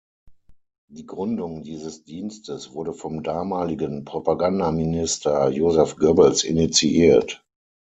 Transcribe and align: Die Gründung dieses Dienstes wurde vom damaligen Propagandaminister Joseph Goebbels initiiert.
Die 0.89 1.05
Gründung 1.05 1.61
dieses 1.61 2.03
Dienstes 2.05 2.73
wurde 2.73 2.91
vom 2.91 3.21
damaligen 3.21 4.03
Propagandaminister 4.03 5.49
Joseph 5.49 5.95
Goebbels 5.95 6.43
initiiert. 6.43 7.45